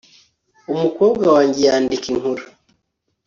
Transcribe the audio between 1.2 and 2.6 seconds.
wanjye yandika inkuru